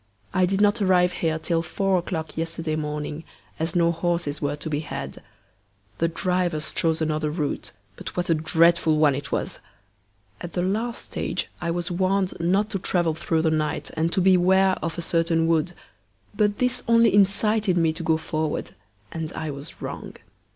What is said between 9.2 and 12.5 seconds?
was! At the last stage I was warned